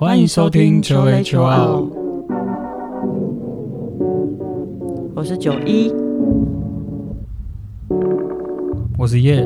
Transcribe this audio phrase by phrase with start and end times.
[0.00, 1.84] 欢迎收听求雷求奥，
[5.12, 5.92] 我是九一，
[8.96, 9.44] 我是叶。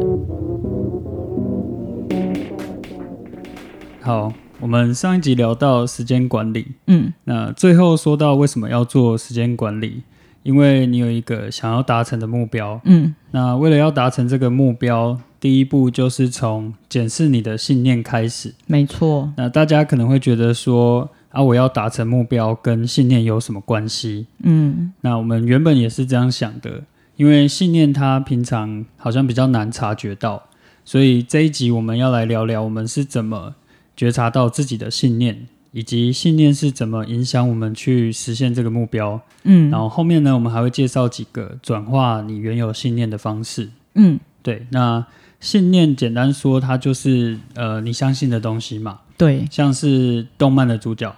[4.03, 4.31] 好，
[4.61, 7.15] 我们上一集聊到时间管理，嗯。
[7.25, 10.03] 那最后说到为什么要做时间管理，
[10.43, 12.79] 因为你有一个想要达成的目标。
[12.85, 13.15] 嗯。
[13.31, 18.55] 那为了要达成这个目标，第一步就是从检视你的信念开始。
[18.69, 24.29] 没错，那大家可能会觉得说啊，我要达成目标跟信念有什么关系？
[24.45, 26.85] 嗯那我们原本也是这样想的，
[27.17, 30.45] 因为信念它平常好像比较难察觉到，
[30.85, 33.57] 所以这一集我们要来聊聊我们是怎么
[33.97, 39.21] 觉察到自己的信念，以及信念是怎么影响我们去实现这个目标。
[39.43, 43.71] 嗯，然后后面呢，我们还会介绍几个转化你原有信念的方式。
[43.95, 45.05] 嗯对，那
[45.43, 51.15] 信念简单说，它就是呃你相信的东西嘛，对，像是动漫的主角，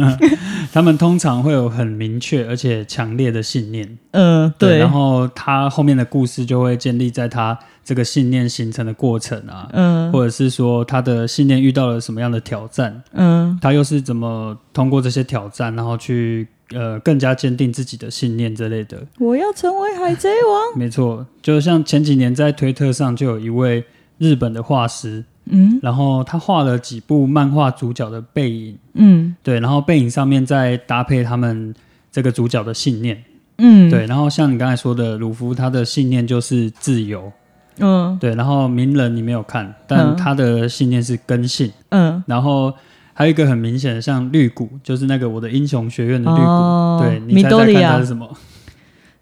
[0.70, 10.12] 他们通常会有很明确而且强烈的信念，呃对，然后他后面的故事就会建立在他这个信念形成的过程啊，嗯。
[10.12, 13.58] 或者是说他的信念遇到了什么样的挑战，嗯。
[13.62, 19.06] 他又是怎么通过这些挑战，然后去呃更加坚定自己的信念之类的。
[19.18, 23.84] 我要成为海贼王， 没错，就像前几年在推特上就有一位
[24.18, 25.78] 日本的画师，嗯。
[25.82, 28.78] 然后他画了几部漫画主角的背影。
[28.94, 29.34] 嗯。
[29.42, 31.74] 对，然后背影上面再搭配他们
[32.10, 33.22] 这个主角的信念，
[33.58, 37.32] 嗯，对，然后像你刚才说的，鲁夫他的信念就是自由，
[37.78, 38.16] 嗯。
[38.18, 40.16] 对，然后鸣人你没有看，但嗯。
[40.16, 42.72] 他的信念是根性，嗯，然后
[43.14, 47.92] 还有一个很明显的像绿谷，就是那个我的英雄学院的绿谷，哦对你猜猜看米多利亚。
[47.92, 48.36] 它是什么？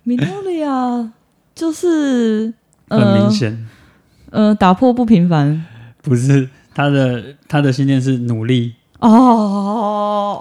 [0.03, 1.13] 米多利亚
[1.55, 2.53] 就是
[2.89, 3.67] 很明显，
[4.31, 5.65] 呃呃打破不平凡，
[6.03, 9.09] 不是他的他的信念是努力，哦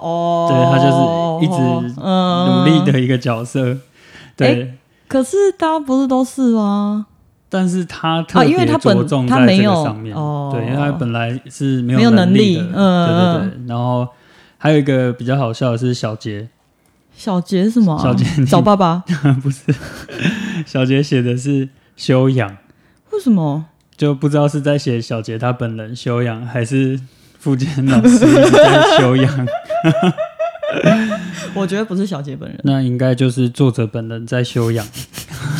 [0.02, 3.76] 哦，对他就是一直嗯努力的一个角色，
[4.36, 4.74] 对。
[5.06, 7.06] 可是大家不是都是吗？
[7.54, 13.66] 但是他特啊因为别他本着重在这个他没有上面，哦对，因为他本来是没没有能能力的，力嗯对对对。
[13.68, 14.08] 然后
[14.56, 16.48] 还有一个比较好笑的是小杰，
[17.14, 18.02] 小杰是什么啊？
[18.02, 19.04] 小杰找爸爸？
[19.42, 19.60] 不是
[20.64, 22.56] 小杰写的是修养，
[23.10, 23.66] 为什么？
[23.98, 26.98] 就不知道是在写小杰他本人修养，还是
[27.38, 29.46] 傅坚老师在修养。
[31.54, 32.58] 我觉得不是小杰本人。
[32.64, 34.86] 那应该就是作者本人在修养。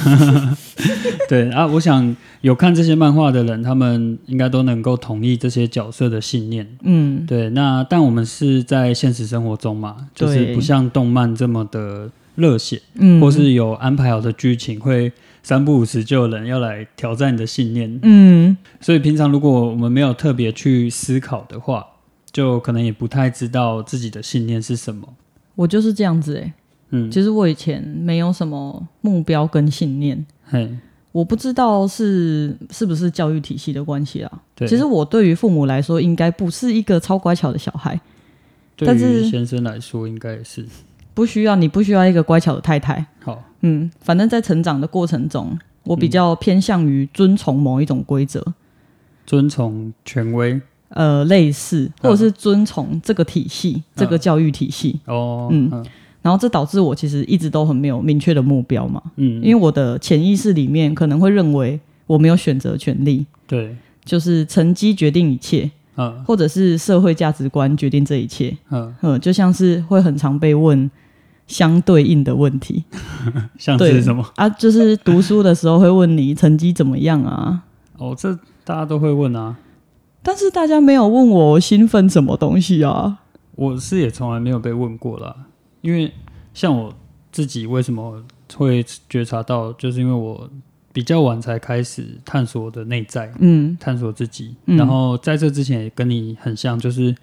[1.29, 6.67] 对啊，我想有看这些漫画的人，他们应该都能够同意这些角色的信念。
[6.83, 18.01] 嗯对，那但我们是在现实生活中嘛，就是不像动漫这么的热血，嗯，或是有安排好的剧情，会三不五时就有人要来挑战你的信念。
[18.03, 21.87] 嗯所以平常如果我们没有特别去思考的话，
[22.33, 25.07] 就可能也不太知道自己的信念是什么。
[25.55, 26.53] 我就是这样子哎、
[26.93, 30.25] 嗯，其实我以前没有什么目标跟信念，
[31.11, 34.43] 我不知道是是不是教育体系的关系啊。
[34.55, 37.99] 对，其实我对于父母来说，应该不是一个超乖巧的小孩，
[38.77, 40.65] 对但是于先生来说，应该也是。
[41.15, 43.05] 不需要你不需要一个乖巧的太太。
[43.21, 43.43] 好。
[43.61, 48.43] 嗯，反正在成长的过程中，我比较偏向于遵从某一种规则，
[49.27, 50.61] 遵从权威。
[50.89, 55.01] 呃，类似或者是遵从这个体系、这个教育体系。
[55.07, 55.71] 哦，嗯。
[55.73, 55.87] 嗯
[56.23, 66.23] 然后这导致我其实一直都很没有明确的目标嘛，嗯，因为我的潜意识里面可能会认为我没有选择权利，对，就是成绩决定一切，嗯。
[66.25, 68.57] 或者是社会价值观决定这一切。
[68.71, 70.91] 嗯，嗯，就像是会很常被问
[71.47, 72.85] 相对应的问题。
[73.59, 74.25] 像是什么？
[74.37, 77.63] 啊，就是读书的时候会问你成绩怎么样啊，
[77.99, 78.33] 哦，这
[78.65, 79.57] 大家都会问啊。
[80.23, 83.19] 但是大家没有问我兴奋什么东西啊。
[83.57, 85.35] 我是也从来没有被问过啦，
[85.83, 86.11] 因为
[86.55, 86.93] 像我
[87.31, 88.25] 自己为什么
[88.57, 90.49] 会觉察到，就是因为我
[90.93, 94.55] 比较晚才开始探索我的内在，嗯探索自己。
[94.67, 97.15] 嗯然后在这之前也跟你很像，就是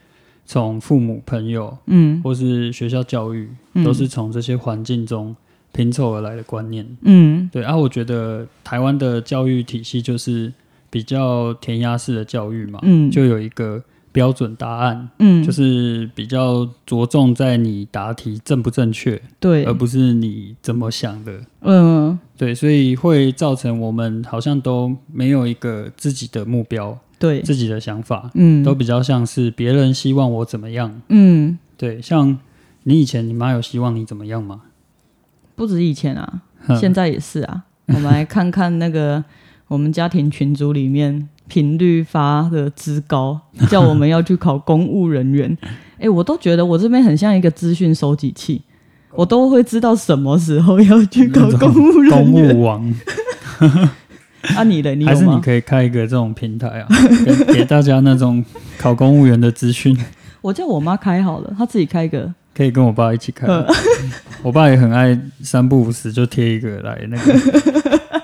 [0.46, 5.36] 从父母、朋友嗯或是学校教育，嗯都是从这些环境中
[5.72, 6.86] 拼凑而来的观念。
[7.02, 10.52] 嗯对啊，我觉得台湾的教育体系就是
[10.90, 21.42] 比较填鸭式的教育嘛，嗯就有一个标准答案，嗯，就是比较着重在你答题正不正确，对而，不是你怎么想的。
[21.62, 31.02] 嗯对，所以会造成我们好像都没有一个自己的目标、对，自己的想法，嗯都比较像是别人希望我怎么样。
[31.10, 32.38] 嗯，对，像
[32.84, 34.62] 你以前你妈有希望你怎么样吗？
[35.56, 36.42] 不止以前啊，
[36.80, 37.66] 现在也是啊。
[37.88, 39.24] 我们来看看那个
[39.68, 43.38] 我们家庭群组里面频率发的之高，
[43.70, 45.58] 叫我们要去考公务人员。
[46.00, 48.62] 哎、我都觉得我这边很像一个资讯收集器，
[49.12, 52.56] 我都会知道什么时候要去考公务人员公员。
[52.56, 52.94] 务网，
[54.56, 55.38] 啊，你的你还是你？
[55.42, 56.88] 可以开一个这种平台啊，
[57.26, 58.46] 给给大家那种
[58.78, 59.98] 考公务员的资讯，
[60.40, 62.34] 我叫我妈开好了，她自己开一个。
[62.56, 63.48] 可以跟我爸一起开。
[63.48, 63.66] 嗯
[64.44, 68.19] 我爸也很爱三不五时就贴一个来那个，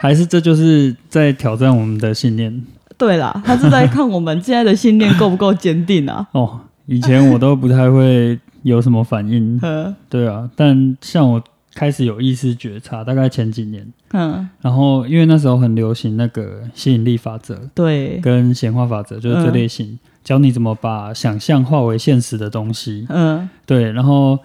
[0.00, 2.62] 还是这就是在挑战我们的信念？
[2.96, 6.26] 对啦，他是在看我们现在的信念够不够坚定啊。
[6.32, 6.60] 哦。
[6.86, 11.40] 以前我都不太会有什么反应， 嗯对啊，但像我
[11.72, 23.06] 开始有意识觉察，大概前几年，嗯，然后因为那时候很流行那个吸引力法则对，跟显化法则，就是这类型，教你怎么把想象化为现实的东西。
[23.08, 23.48] 嗯。
[23.64, 24.36] 对，然后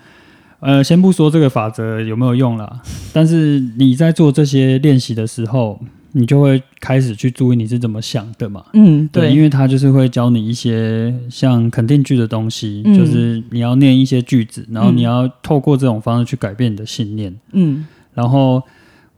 [0.60, 2.82] 呃，先不说这个法则有没有用了，
[3.14, 5.80] 但是你在做这些练习的时候，
[6.14, 8.64] 你就会开始去注意你是怎么想的嘛。
[8.74, 17.34] 嗯，对，因，为他就是会教你一些像肯定句的东西，嗯就是你要念一些句子，然后嗯你要透过这种方式去改变你的信念。
[17.52, 18.64] 嗯然后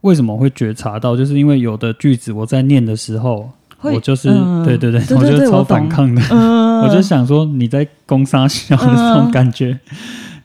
[0.00, 1.16] 为什么会觉察到？
[1.16, 3.48] 就是因为有的句子我在念的时候，
[3.80, 6.20] 我就是、嗯对对对，我就是超反抗的。
[6.30, 9.78] 嗯， 我就想说你在攻杀小的嗯这种感觉，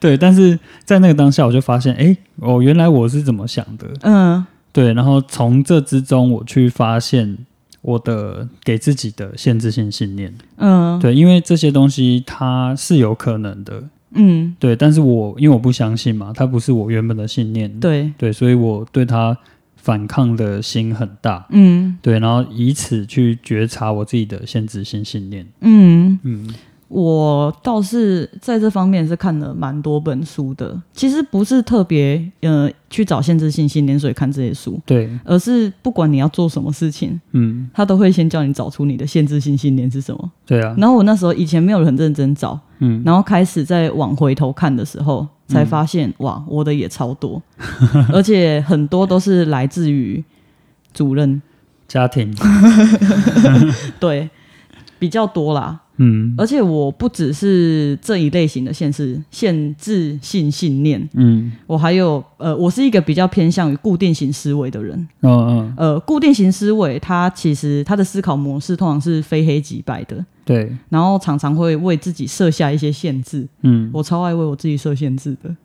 [0.04, 4.46] 对，但是在那个当下，我就发现，哎，哦，原来我是怎么想的，嗯。
[4.74, 7.38] 对，然后从这之中，我去发现
[7.82, 13.82] 我的给自己的限制性信念，嗯，对，因为这些东西它是有可能的，
[14.16, 14.54] 嗯。
[14.60, 19.38] 对，但是我因为我不相信嘛，它不是我原本的信念，对，对，所以我对它
[19.78, 21.98] 反抗的心很大，嗯。
[22.02, 26.20] 对，然后以此去觉察我自己的限制性信念，嗯。
[26.24, 26.54] 嗯
[26.88, 40.32] 我倒是在这方面是看了蛮多本书的，其实不是特别呃去找限制性信念所以看这些书，对，而是不管你要做什么事情，嗯，他都会先叫你找出你的限制性信念是什么。
[40.46, 47.42] 对啊，然后我那时候以前没有很认真找，嗯，然后开始在往回头看的时候，才发现、哇，我的也超多，
[48.14, 50.24] 而且很多都是来自于
[50.94, 51.42] 主任，
[51.88, 52.32] 家庭，
[54.00, 54.30] 对，
[55.00, 55.80] 比较多啦。
[55.98, 65.08] 嗯而且我不只是这一类型的限制限制性信念，嗯，我还有呃，我是一个比较偏向于固定型思维的人。
[65.22, 73.48] 哦嗯，呃，固定型思维，它其实它的思考模式通常是非黑即白的，对，然后常常会为自己设下一些限制。
[73.62, 75.56] 嗯，我超爱为我自己设限制的。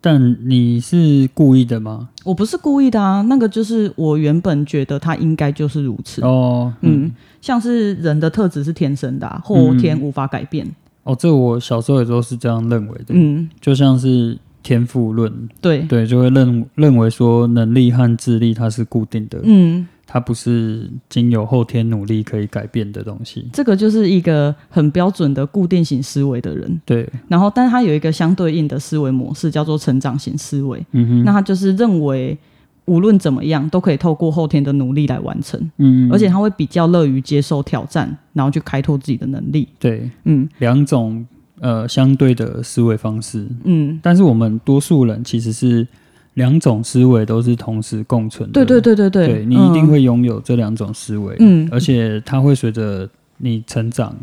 [0.00, 2.10] 但你是故意的吗？
[2.24, 6.20] 我不是故意的啊，那个就是我原本觉得它应该就是如此。
[6.20, 7.10] 哦，嗯，
[7.44, 10.66] 像是人的特质是天生的、啊，后天无法改变。
[11.02, 15.30] 哦，这我小时候也都是这样认为的，嗯，就像是天赋论，
[15.60, 23.46] 对，对，就会认认为说能力和智力它是固定的，嗯，它不是经由后天努力可以改变的东西。
[23.52, 26.80] 这个就是一个很标准的固定型思维的人。
[26.86, 30.82] 对，然后，但是他有一个相对应的思维模式，叫做成长型思维。
[30.92, 32.38] 嗯哼，那他就是认为
[32.86, 39.68] 无论怎么样都可以透过后天的努力来完成，嗯，而且他会比较乐于接受挑战，然后去开拓自己的能力。
[39.78, 40.10] 对。
[40.24, 40.48] 嗯。
[40.58, 41.26] 两种
[41.60, 45.86] 呃相对的思维方式，嗯，但是我们多数人其实是
[46.34, 48.64] 两种思维都是同时共存的。
[48.64, 51.68] 对对对对对，对你一定会拥有这两种思维，嗯。
[51.72, 53.08] 而且它会随着
[53.38, 54.14] 你成长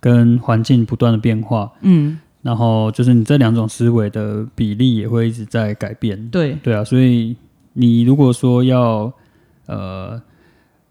[0.00, 6.28] 跟环境不断的变化，嗯，然后就是你这两种思维的比例也会一直在改变。
[6.30, 7.36] 对，对啊，所以
[7.80, 9.12] 你如果说要
[9.66, 10.20] 呃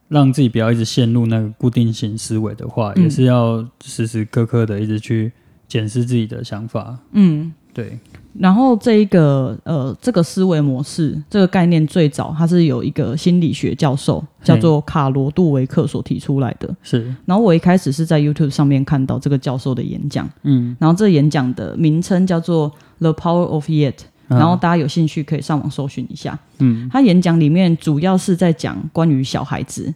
[0.08, 5.32] 让自己不要一直陷入那个固定型思维的话，嗯也是要时时刻刻的一直去
[5.68, 6.98] 检视自己的想法。
[7.12, 7.54] 嗯。
[7.72, 7.98] 对，
[8.34, 16.76] 然后这一个呃，这个思维模式这个概念最早它是有一个心理学教授叫做卡罗杜维克所提出来的。
[16.82, 23.94] 是，然后我一开始是在 YouTube 上面看到这个教授的演讲，嗯，然后这演讲的名称叫做《The Power of Yet》，
[24.30, 26.38] 然后大家有兴趣可以上网搜寻一下。
[26.60, 26.88] 嗯。
[26.92, 29.94] 他演讲里面主要是在讲关于小孩子，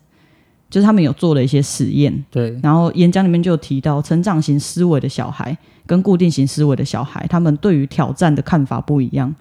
[0.70, 9.34] 就是他们有做了一些实验，对，然后演讲里面就有提到成长型思维的小孩跟固定型思维的小孩，他们对于挑战的看法不一样。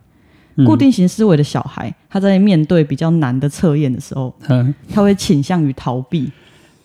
[0.56, 0.66] 嗯。
[0.66, 4.74] 固定型思维的小孩，他在面对比较难的测验的时候，嗯。
[4.92, 6.30] 他会倾向于逃避，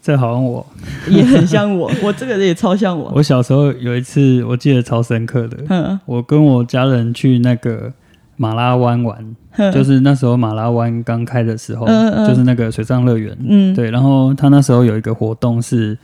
[0.07, 0.65] 这好像我，
[1.09, 3.11] 也很像我， 我这个人也超像我。
[3.13, 7.91] 我小时候有一次我记得超深刻的，嗯我跟我家人去那个
[8.37, 9.35] 马拉湾玩，
[9.73, 11.85] 就是那时候马拉湾刚开的时候，
[12.25, 13.37] 就是那个水上乐园。
[13.49, 15.97] 嗯，对，然后他那时候有一个活动是，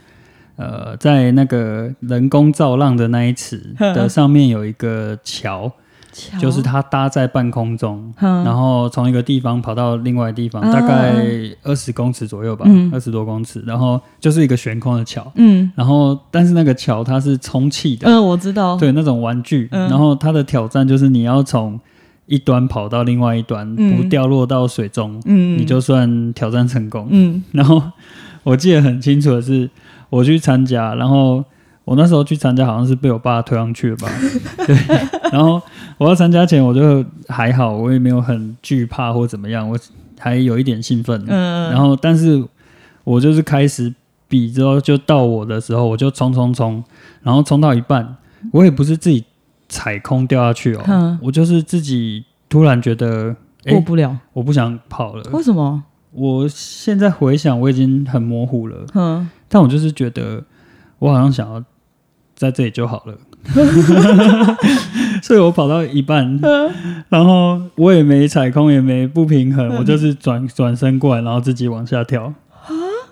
[0.56, 5.72] 呃，在那个人工造浪的那一池的上面有一个桥，桥
[6.40, 8.44] 就是它搭在半空中，嗯。
[8.44, 11.14] 然后从一个地方跑到另外地方，嗯大概
[11.62, 15.70] 二十公尺左右吧嗯，二十多公尺，然后就是一个悬空的桥，嗯。
[15.74, 19.88] 然后但是那个桥它是充气的，嗯，我知道，对，那种玩具，嗯。
[19.88, 21.78] 然后它的挑战就是你要从
[22.26, 23.96] 一端跑到另外一端，嗯。
[23.96, 27.08] 不掉落到水中，嗯，你就算挑战成功。
[27.10, 27.42] 嗯。
[27.52, 27.82] 然后
[28.42, 29.68] 我记得很清楚的是，
[30.10, 31.44] 我去参加，然后
[31.84, 34.08] 我那时候去参加好像是被我爸推上去的吧，
[34.66, 34.76] 对。
[35.30, 35.60] 然后
[35.98, 39.78] 我要参加前我就还好，我也没有很惧怕或怎么样，我
[40.18, 41.22] 还有一点兴奋。
[41.28, 42.42] 嗯，然后但是
[43.04, 43.94] 我就是开始
[44.28, 46.82] 比之后就到我的时候，我就冲冲冲，
[47.22, 48.16] 然后冲到一半，
[48.52, 49.24] 我也不是自己
[49.68, 55.22] 踩空掉下去哦，嗯我就是自己突然觉得，哎、过不了，我不想跑了。
[55.32, 55.82] 为什么？
[56.12, 60.42] 我现在回想，我已经很模糊了，嗯，但我就是觉得
[61.00, 61.62] 我好像想要
[62.34, 63.16] 在这里就好了，
[65.22, 66.38] 所以我跑到一半，
[67.08, 69.76] 然后我也没踩空，也没不平衡，嗯。
[69.78, 72.32] 我就是转转身过来，然后自己往下跳。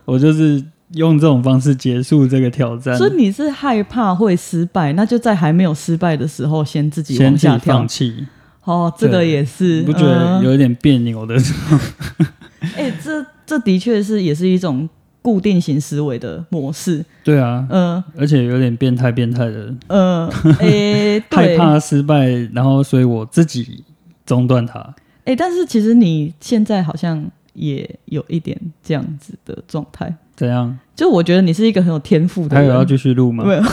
[0.05, 0.63] 我就是
[0.95, 7.77] 用这种方式结束这个挑战，所以你是害怕会失败，那就在还没有失败的时候，先自己往下跳。
[7.77, 7.89] 放。
[7.89, 8.27] 弃，
[8.65, 10.45] 哦，这个也是，你不觉得嗯。
[10.45, 11.37] 有一点别扭的？
[12.77, 14.89] 哎、这这的确是也是一种
[15.23, 17.03] 固定型思维的模式。
[17.25, 20.29] 对啊，嗯而且有点变态变态的，嗯，
[20.61, 23.85] 哎、害，怕失败，然后所以我自己
[24.27, 24.95] 中断它。
[25.25, 27.25] 哎、但是其实你现在好像
[27.55, 30.77] 也有一点这样子的状态，怎样？
[30.97, 32.65] 就我觉得你是一个很有天赋的人。
[32.65, 33.45] 还有要继续录吗？
[33.45, 33.63] 没有。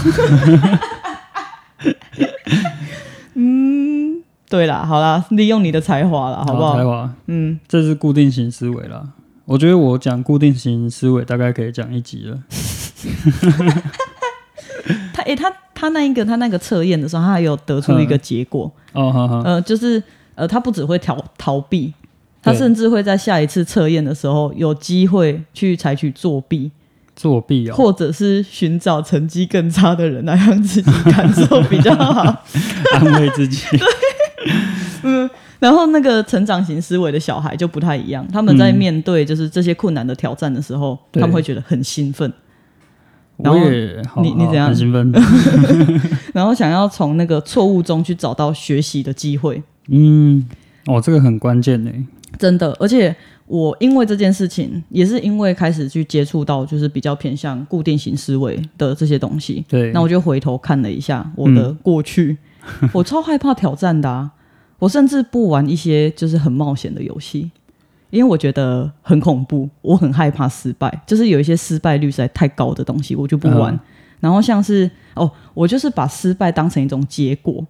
[3.33, 6.77] 嗯，对啦，好啦，利用你的才华啦，好不好？
[6.77, 9.07] 才华，嗯，这是固定型思维啦。
[9.49, 12.37] 我觉得我讲固定型思维大概可以讲一集了。
[15.11, 20.01] 他诶、他他那一个他那个测验的时候，他还有得出一个结果，哦，好好，呃，就是
[20.35, 21.91] 呃，他不只会逃逃避，
[22.43, 26.69] 他甚至会在下一次测验的时候有机会去采取作弊，
[27.15, 32.43] 作弊哦，或者是寻找成绩更差的人来让自己感受比较好。
[32.93, 33.65] 安慰自己。
[35.59, 42.31] 然后那个成长型思维的小孩就不太一样，他们在嗯面对就是这些困难的挑战的时候，对他们会觉得很兴奋，
[43.37, 43.59] 然我
[44.07, 45.11] 后你你怎样很兴奋。
[46.33, 49.61] 然后想要从那个错误中去找到学习的机会。
[49.89, 50.47] 嗯，
[50.85, 51.91] 哦，这个很关键呢。
[52.37, 53.13] 真的，而且
[53.47, 62.37] 我因为这件事情，也是因为开始去接触到就是比较偏向固定型思维的这些东西，对，那我就回头看了一下我的过去，
[62.93, 64.31] 我超害怕挑战的啊！
[64.79, 67.51] 我甚至不玩一些就是很冒险的游戏，
[68.09, 73.74] 因为我觉得很恐怖，我很害怕失败，就是有一些失败率实在太高的东西，我就不玩。
[73.74, 73.79] 嗯
[74.21, 77.65] 然后像是哦，我就是把失败当成一种结果，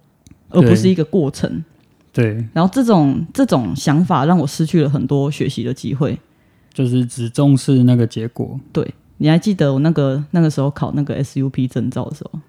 [0.48, 1.64] 而不是一个过程。
[2.12, 6.18] 对，然后这种这种想法让我失去了很多学习的机会。
[6.74, 8.58] 就是只重视那个结果。
[8.72, 12.40] 对，你还记得我那个那个时候考那个 SUP 证照的时候，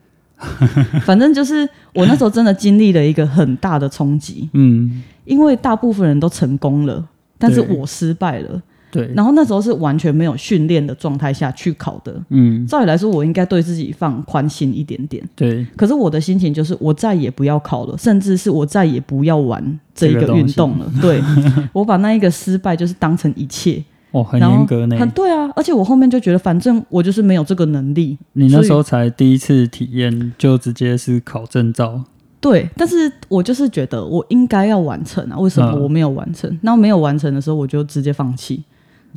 [1.05, 7.03] 反正就是我那时候真的经历了一个很大的冲击，嗯，因为大部分人都成功了，
[7.37, 8.61] 但是我失败了。
[8.91, 12.13] 对，然后那时候是完全没有训练的状态下去考的。
[12.27, 15.23] 嗯，照理来说，我应该对自己放宽心一点点。
[15.33, 20.91] 对，可是我的心情就是，我再也不要考了，甚至是我再也不要玩这一个运动了。
[21.01, 21.23] 对，
[21.71, 23.81] 我把那一个失败就是当成一切，
[24.11, 24.97] 哦，很严格呢。
[24.97, 25.49] 很对啊。
[25.55, 28.17] 而且我后面就觉得，反正我就是没有这个能力。
[28.33, 32.03] 你那时候才第一次体验，就直接是考证照。
[32.39, 36.59] 对，但是我就是觉得我应该要完成啊，为什么嗯我没有完成？
[36.63, 38.63] 那、没有完成的时候，我就直接放弃。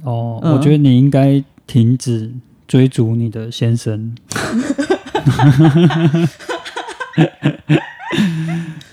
[0.03, 2.31] 哦，嗯我觉得你应该停止
[2.69, 4.15] 追逐你的先生，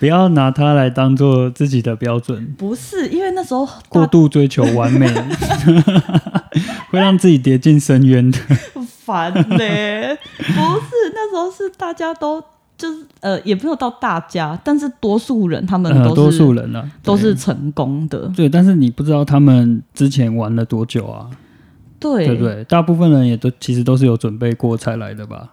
[0.02, 5.08] 不要拿它来当做自己的标准，不是因为那时候过度追求完美，
[6.90, 8.40] 会让自己跌进深渊的。
[9.06, 12.44] 烦嘞、不是那时候是大家都
[12.76, 21.30] 就是呃，也没有到大家，但是多数人他们呃，都是、多数人啊，都是成功的，对，但是你不知道他们之前玩了多久啊，
[22.00, 22.26] 对。
[22.26, 22.64] 对不对？
[22.64, 25.52] 大部分人也都其实都是有准备过才来的吧？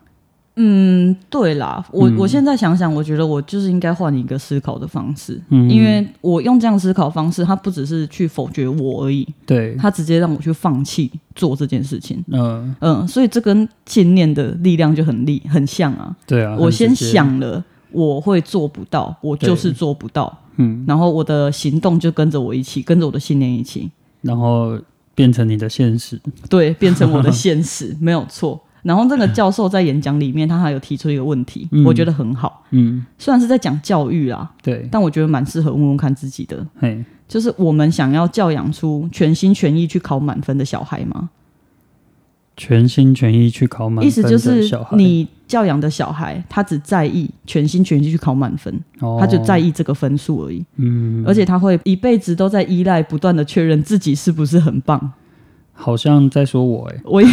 [0.60, 2.16] 嗯，对啦，我、嗯。
[2.18, 5.70] 我现在想想，我觉得我就是应该换一个思考的方式，嗯。
[5.70, 12.22] 因为我用这样思考方式，它不只是去否决我而已，对，它直接让我去放弃做这件事情。
[12.32, 16.14] 嗯、嗯，所以这跟信念的力量就很力很像啊。
[16.26, 23.88] 对啊，我先想了我会做不到，我就是做不到，嗯，然后我的行动就跟着我一起，跟着我的信念一起，
[24.22, 24.76] 然后
[25.14, 28.60] 变成你的现实，对，变成我的 现实，没有错。
[28.88, 31.84] 然后那个教授在演讲里面，他还有提出一个问题，嗯。
[31.84, 32.64] 我觉得很好。
[32.70, 41.28] 嗯，虽然是在讲教育啦，对，但我觉得蛮适合问问看自己的，嘿，就是我们想要教养出全心全意去考满分的小孩吗？
[42.56, 49.18] 全心全意去考满意思就是你教养的小孩，他只在意全心全意去考满分，哦。
[49.20, 55.12] 他就在意这个分数而已，嗯，而且他会一辈子都在依赖，不断的确认自己是不是很棒。
[55.72, 57.28] 好像在说我哎，我也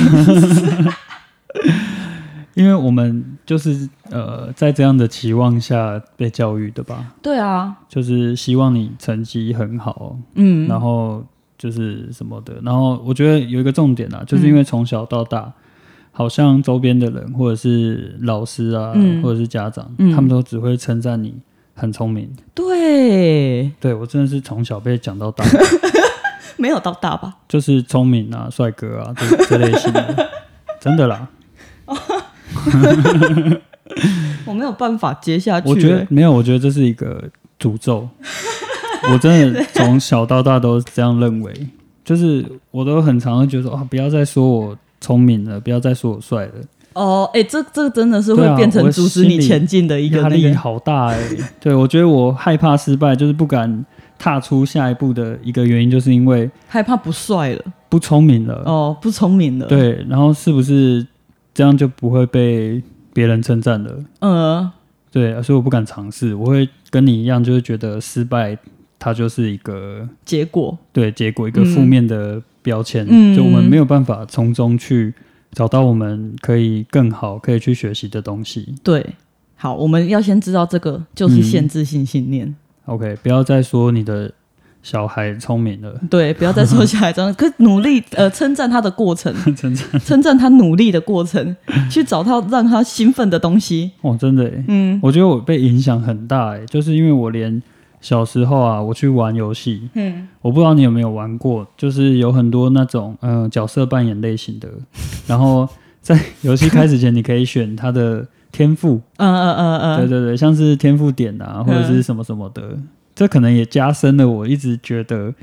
[2.55, 11.21] 因为我们就是呃在这样的期望下被教育的吧，对啊，就是希望你成绩很好，嗯，然后
[11.57, 15.51] 就是什么的，然后我觉得有一个重点啊，就是因为从小到大，
[16.13, 19.21] 好像周边的人或者是老师啊，嗯。
[19.21, 20.15] 或者是家长，嗯。
[20.15, 21.35] 他们都只会称赞你
[21.73, 22.29] 很聪明。
[22.53, 25.43] 对，对我真的是从小被讲到大，
[26.55, 27.35] 没有到大吧？
[27.49, 30.29] 就是聪明啊、帅哥啊这这类型的，
[30.79, 31.27] 真的啦。
[34.45, 37.23] 我没有办法接下去、我觉得欸没有，我觉得这是一个
[37.59, 38.07] 诅咒。
[39.11, 41.53] 我真的从小到大都这样认为，
[42.03, 46.53] 就是我都很常会觉得说啊，不要再说我聪明了，不要再说我帅了，
[46.93, 50.59] 哦，哎、这这真的是会变成阻止你前进的一个压力那个。
[50.59, 51.19] 好大哎、
[51.61, 53.85] 对我觉得我害怕失败，就是不敢
[54.17, 58.63] 踏出下一步的一个原因，就是因为害怕不帅了，不聪明了。
[58.65, 61.05] 哦，不聪明了，，对，然后是不是
[61.55, 62.83] 这样就不会被
[63.13, 64.03] 别人称赞了？
[64.19, 64.69] 嗯，
[65.09, 68.57] 对，所以我不敢尝试，我会跟你一样，就是觉得失败
[68.99, 71.65] 它就是一个结果，对结果一个嗯。
[71.67, 73.33] 负面的标签，嗯。
[73.33, 75.13] 就我们没有办法从中去
[75.53, 78.75] 找到我们可以更好可以去学习的东西。
[78.83, 79.15] 对，
[79.55, 81.43] 好，我们要先知道这个就是嗯。
[81.43, 82.53] 限制性信念
[82.85, 84.29] ，OK，不要再说你的
[84.85, 89.99] 小孩聪明了，对，不要再说小孩这样， 可努力呃称赞他的过程， 称赞。
[89.99, 91.55] 称赞他努力的过程，
[91.89, 94.99] 去找到让他兴奋的东西，哦，真的耶，嗯。
[95.01, 97.59] 我觉得我被影响很大哎，就是因为我连
[97.99, 100.27] 小时候啊，我去玩游戏，嗯。
[100.43, 104.69] 我不知道你有没有玩过，就是有很多那种嗯、呃角色扮演类型的，
[105.25, 105.67] 然后
[105.99, 112.77] 在游戏开始前，你可以选他的天赋，嗯嗯嗯嗯，对对对，像是天赋点啊，或者是什么什么的，
[113.15, 115.33] 这可能也加深了我一直觉得，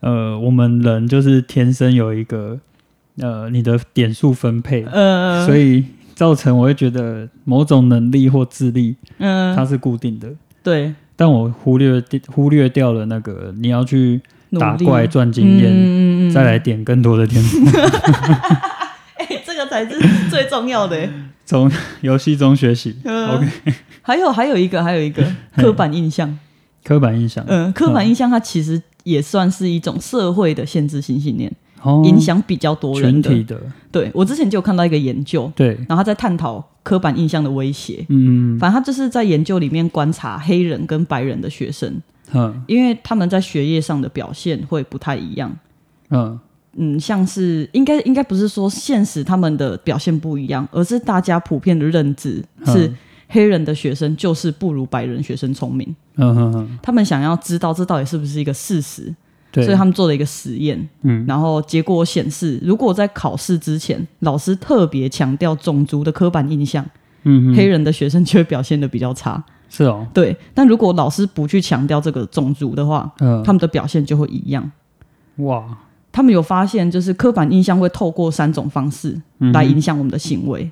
[0.00, 2.60] 呃，我们人就是天生有一个
[3.16, 10.28] 呃你的点数分配，呃，所以造成我会觉得某种能力或智力嗯，它是固定的，
[10.62, 14.20] 对，但我忽略掉忽略掉了那个你要去
[14.60, 15.70] 打怪赚经验。
[15.72, 17.58] 嗯嗯嗯再来点更多的天赋，
[19.18, 20.96] 哎、这个才是最重要的。
[20.96, 21.08] 欸。
[21.44, 21.70] 从
[22.00, 22.96] 游戏中学习。
[23.04, 23.28] 嗯。
[23.28, 23.46] OK，
[24.02, 25.22] 还有还有一个还有一个
[25.56, 26.36] 刻板印象，
[26.84, 31.50] 刻板印象，嗯，刻板印象它其实也算是一种社会的限制性信念，
[31.82, 32.02] 哦。
[32.04, 33.30] 影响比较多人的。
[33.30, 38.04] 全体的，对我之前就有看到一个研究，对，然后他在探讨刻板印象的威胁。
[38.10, 38.58] 嗯。
[38.58, 42.00] 反正他就是在研究里面观察黑人跟白人的学生，
[42.32, 42.62] 嗯。
[42.66, 45.56] 因为他们在学业上的表现会不太一样。
[46.10, 46.38] 嗯。
[46.76, 52.96] 嗯，像是应该应该不是说现实他们的表现不一样，而是大家普遍的认知是嗯
[53.28, 55.94] 黑人的学生就是不如白人学生聪明。
[56.16, 59.14] 嗯哼哼，他们想要知道这到底是不是一个事实，
[59.52, 66.84] 所以他们做了一个实验，嗯然后结果显示，如果在考试之前老师特别强调种族的刻板印象，
[67.24, 69.42] 嗯嗯黑人的学生就会表现的比较差。
[69.68, 74.70] 是哦，对，但如果老师不去强调这个种族的话，嗯他们的表现就会一样。
[75.38, 75.78] 哇，
[76.12, 80.70] 他们有发现，就是刻板印象会透过三种方式嗯来影响我们的行为。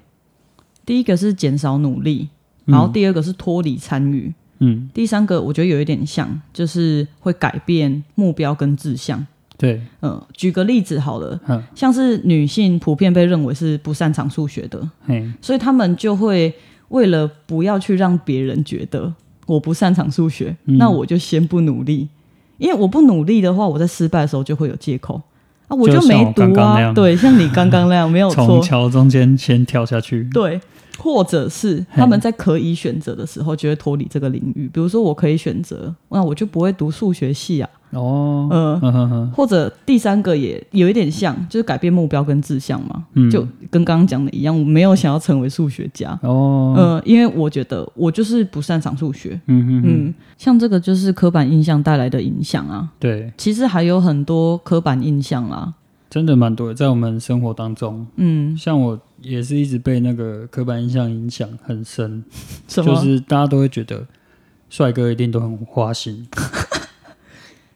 [0.87, 2.29] 第一个是减少努力，
[2.65, 4.89] 然后第二个是脱离参与，嗯。
[4.95, 9.27] 第三个我觉得有一点像，就是会改变目标跟志向。
[9.59, 16.53] 对，嗯，举个例子好了，嗯像是女性普遍被认为是不擅长数学的，嘿，所以他们就会
[16.89, 19.13] 为了不要去让别人觉得
[19.47, 20.79] 我不擅长数学，嗯。
[20.79, 22.09] 那我就先不努力，
[22.59, 25.21] 因为我不努力的话，我在失败的时候就会有借口
[25.73, 30.61] 啊，我就没读啊，对，像你刚刚那样没有 从，桥中间先跳下去，对，
[30.99, 43.31] 或者是他们在可以选择的时候就会脱离这个领域，比如说我可以选择，那我就不会读数学系啊，哦，嗯、嗯或者第三个也有一点像，就是改变目标跟志向嘛，嗯。
[43.31, 52.91] 就跟刚刚讲的一样，我没有想要成为数学家，哦，嗯、因为我觉得我就是不擅长数学，嗯嗯，像这个就是刻板印象带来的影响啊。
[52.99, 55.73] 对，其实还有很多刻板印象啦，
[56.11, 62.23] 真的蛮多的，在我们生活当中，嗯，像我也是一直被那个刻板印象影响很深，
[62.69, 64.05] 就是大家都会觉得
[64.69, 66.27] 帅哥一定都很花心，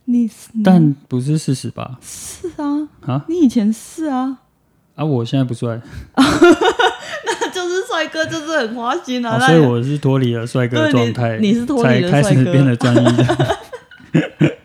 [0.07, 0.31] 你
[0.65, 1.99] 但不是事实吧？
[2.01, 3.25] 是啊，啊？
[3.29, 4.39] 你以前是啊，
[4.95, 5.81] 啊，我现在不帅，
[6.17, 9.37] 那就是帅哥，就是很花心啊。
[9.37, 12.53] 哦所以我是脱离了帅哥状态，你是脱离了才开始帅哥。
[12.53, 13.59] 变得专一的，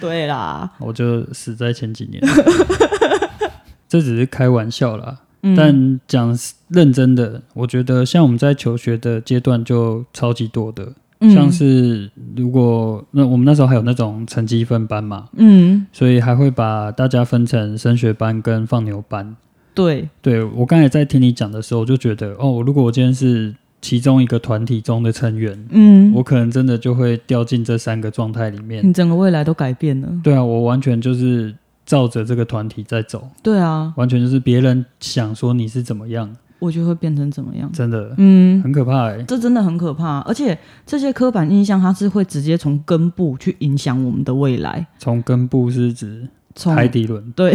[0.00, 2.20] 对啦，我就死在前几年。
[3.88, 5.54] 这只是开玩笑啦，嗯。
[5.56, 6.36] 但讲
[6.68, 11.30] 认真的，我觉得像我们在求学的阶段就超级多的，嗯。
[11.30, 19.36] 像是如果那我们那时候还有那种成绩分班嘛，嗯，所以还会把大家分成升学班跟放牛班。
[19.72, 28.86] 对，对我刚才在听你讲的时候，我就觉得哦，如果我今天是其中一个团体中的成员，嗯，我可能真的就会掉进这三个状态里面。
[28.86, 30.08] 你整个未来都改变了。
[30.22, 31.54] 对啊，我完全就是
[31.86, 37.68] 照着这个团体在走，对啊，完全就是别人想说你是怎么样，我就会变成怎么样？
[37.72, 44.86] 真的嗯，很可怕哎、这真的很可怕，而且这些刻板印象它是会直接从根部去影响我们的未来。
[44.98, 47.52] 从根部是指从海底轮，对，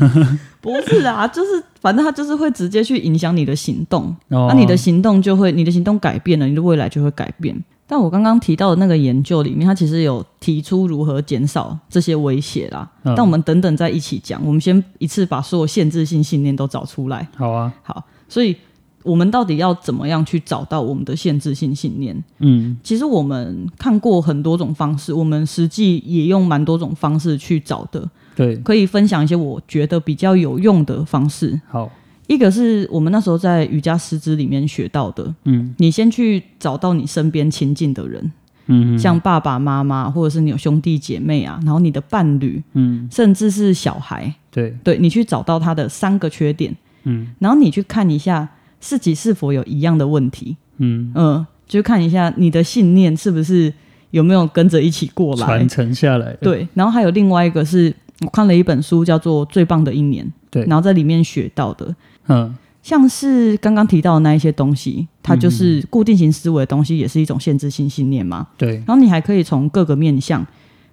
[0.60, 7.56] 不是啊，就是反正它就是会直接去影响你的行动，哦那、你的行动就会，你的行动改变了，你的未来就会改变。
[7.86, 12.90] 但我刚刚提到的那个研究里面，它其实有提出如何减少这些威胁啦。
[13.02, 17.28] 嗯但我们等等再一起讲，我们先一次把所有限制性信念都找出来。
[17.36, 18.56] 好啊，好，所以
[19.02, 22.16] 我们到底要怎么样去找到我们的限制性信念？
[22.38, 22.76] 嗯。
[22.82, 31.60] 其实我们看过很多种方式，我们实际也用蛮多种方式去找的，对，可以分享一些我觉得比较有用的方式。
[31.68, 31.90] 好，
[32.26, 35.74] 一个是我们那时候在瑜伽师资里面学到的，嗯。
[35.76, 38.32] 你先去找到你身边亲近的人，
[38.68, 43.06] 嗯，像爸爸妈妈，或者是你有兄弟姐妹啊，然后你的伴侣，嗯。
[43.12, 47.28] 甚至是小孩，对，对你去找到他的三个缺点，嗯。
[47.38, 48.48] 然后你去看一下
[48.80, 53.72] 自己是否有一样的问题，嗯，嗯，就看一下你的信念是不是
[54.10, 55.46] 有没有跟着一起过来？
[55.46, 55.68] 传。
[55.68, 56.26] 承下来。
[56.32, 60.64] 的，对，然后还有另外一个是我看了一本书叫做《最棒的一年》，对。
[60.66, 61.94] 然后在里面学到的，
[62.28, 62.54] 嗯。
[62.82, 68.46] 像是刚刚提到的那一些东西，它就是固定型思维的东西，也是一种限制性信念嘛。
[68.58, 70.46] 对，然后你还可以从各个面向，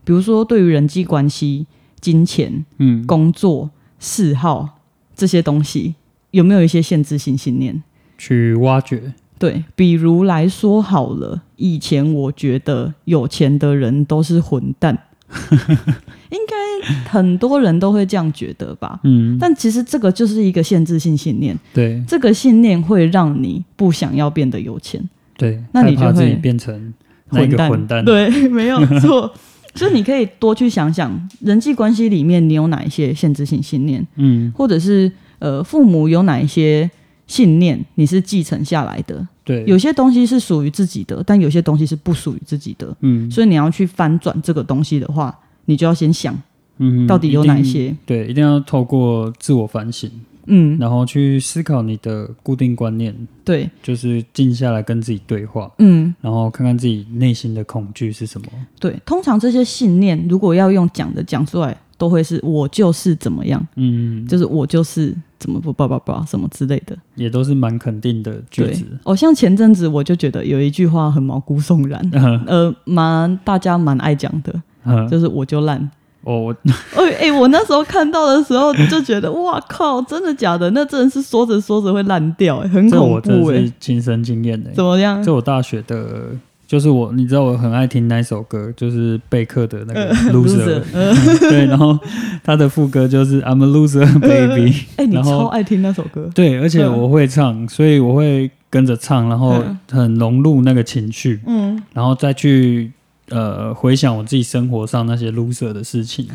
[0.06, 1.67] 比如说对于人际关系、
[2.00, 3.06] 金钱、嗯。
[3.06, 3.69] 工作、
[4.00, 4.80] 嗜好
[5.13, 5.95] 这些东西，
[6.32, 7.82] 有没有一些限制性信念？
[8.17, 14.96] 去挖掘，对，比如来说好了，以前我觉得有钱的人都是混蛋，
[16.30, 19.00] 应该很多人都会这样觉得吧。
[19.04, 22.04] 嗯，但其实这个就是一个限制性信念，对。
[22.08, 25.02] 这个信念会让你不想要变得有钱，
[25.36, 26.94] 对，那你就会变成
[27.30, 27.70] 混蛋。
[27.70, 29.34] 混蛋，对， 没有错。
[29.74, 35.10] 所以你可以多去想想，人际关系里面你有哪一些限制性信念，嗯，或者是
[35.41, 36.89] 呃父母有哪一些
[37.27, 39.27] 信念你是继承下来的。
[39.43, 42.95] 对，有些东西是属于自己的，但有些东西是不属于自己的。
[43.01, 46.39] 嗯所以你要去翻转这个东西的话，你就要先想
[46.77, 47.95] 嗯，到底有哪些。
[48.06, 50.10] 对，一定要透过自我反省，
[50.45, 58.47] 嗯，然后去思考你的固定观念，对，就是静下来跟自己对话，嗯，然后看看自己内心的恐惧是什么。
[58.80, 58.95] 对。
[59.06, 66.95] 通常这些信念如果要用讲的讲出来，都会是我就是怎么样，嗯，就是我就是怎么不不不不什么之类的。
[67.15, 71.99] 也都是蛮肯定的句子。，哦，像前阵子我就觉得有一句话很毛骨悚然，
[72.45, 75.89] 呃，蛮大家蛮爱讲的，就是我就烂。
[76.23, 76.56] 哦，我
[77.01, 80.69] 哎、哎、我那时候看到的时候就觉得，哇靠，真的假的？
[80.69, 84.69] 那真的是说着说着会烂掉、哎，很恐怖哎、的是亲身经验的。
[84.71, 85.23] 怎么样？
[85.23, 86.27] 这我大学的，
[86.71, 91.13] 就是我，你知道我很爱听那一首歌，就是贝克的那个呃 Loser，呃，
[91.49, 91.99] 对，然后
[92.45, 99.77] 他的副歌就是 I'm a loser baby，哎、你超爱听那首歌，对，而且嗯我会唱，所以我会跟着唱，然后嗯。
[99.91, 102.89] 很融入那个情绪，嗯，然后再去
[103.27, 106.25] 呃回想我自己生活上那些 loser 的事情，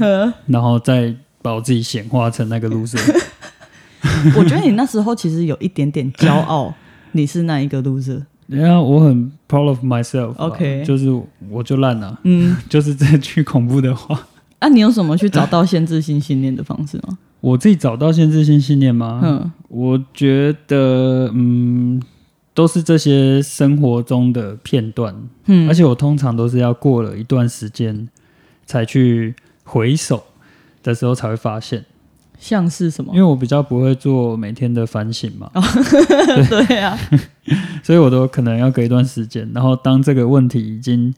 [0.48, 3.00] 然后再把我自己显化成那个 loser。
[4.36, 6.74] 我觉得你那时候其实有一点点骄傲，
[7.12, 10.46] 你是那一个 loser，然后我很 proud of myself 啊。
[10.46, 11.10] OK 就是
[11.48, 14.26] 我就烂了，嗯， 就是这句恐怖的话。
[14.58, 17.18] 啊，你有什么去找到限制性信念的方式吗？
[17.40, 19.20] 我自己找到限制性信念吗？
[19.22, 22.00] 嗯我觉得，嗯，
[22.54, 25.14] 都是这些生活中的片段，
[25.46, 28.08] 嗯，而且我通常都是要过了一段时间
[28.64, 30.24] 才去回首
[30.82, 31.84] 的时候才会发现，
[32.38, 33.12] 像是什么？
[33.14, 33.18] 因？
[33.18, 35.50] 为我比较不会做每天的反省嘛，
[36.48, 36.98] 对啊，
[37.82, 41.14] 所以我都可能要隔一段时间，然后当这个问题已经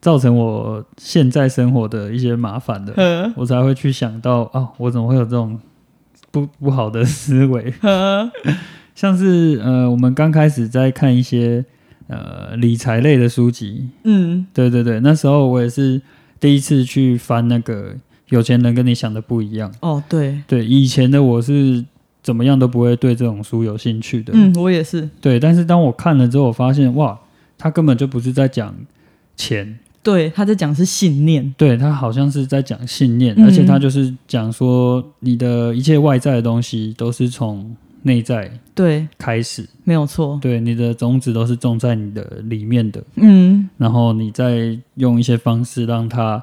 [0.00, 5.58] 造成我现在生活的一些麻烦了，我才会去想到啊，我怎么会有这种
[6.30, 7.72] 不 不好的思维？
[8.94, 11.64] 像是呃，我们刚开始在看一些
[12.06, 14.46] 呃理财类的书籍，嗯。
[14.54, 16.00] 对对对，那时候我也是
[16.38, 17.96] 第一次去翻那个
[18.28, 19.72] 有钱人跟你想的不一样。
[19.80, 21.84] 哦，对，对，以前的我是
[22.22, 24.32] 怎么样都不会对这种书有兴趣的。
[24.34, 25.08] 嗯，我也是。
[25.20, 27.18] 对，但是当我看了之后，我发现哇，
[27.58, 28.74] 他根本就不是在讲
[29.36, 31.54] 钱，对，他在讲是信念。
[31.58, 40.38] 对他好像是在讲信念，嗯而且他就是讲说你的一切外在的东西都是从内在对，开始，没有错。
[40.42, 46.42] 对，你的种子都是种在你的里面的，嗯然后你再用一些方式让它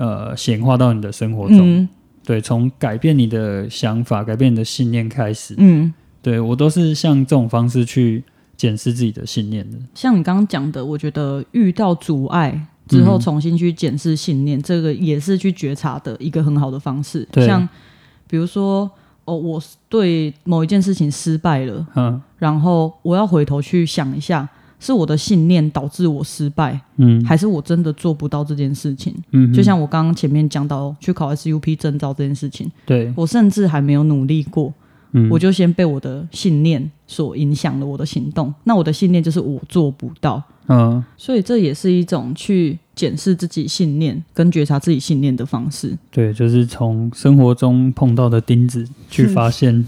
[0.00, 1.58] 呃显化到你的生活中。
[1.60, 1.88] 嗯
[2.22, 5.54] 对，从改变你的想法、改变你的信念开始。
[5.56, 8.22] 嗯，对我都是像这种方式去
[8.56, 9.76] 检视自己的信念的。
[9.94, 17.26] 像你刚刚讲的，我觉得遇到阻碍之后嗯重新去检视信念，这个也是去觉察的一个很好的方式。
[17.34, 17.66] 像
[18.28, 18.88] 比如说，
[19.24, 24.48] 哦，我对某一件事情失败了，嗯然后我要回头去想一下，
[24.80, 29.14] 是我的信念导致我失败，嗯还是我真的做不到这件事情？
[29.30, 34.72] 嗯，就像我刚刚前面讲到去考 SUP 证照这件事情，对，我甚至还没有努力过，
[35.12, 38.52] 嗯我就先被我的信念所影响了我的行动。
[38.64, 45.96] 那我的信念就是我做不到，嗯所以这也是一种去检视自己信念跟觉察自己信念的方式。
[46.10, 49.84] 对，就是从生活中碰到的钉子去发现